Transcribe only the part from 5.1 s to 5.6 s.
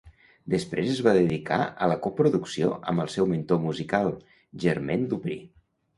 Dupri.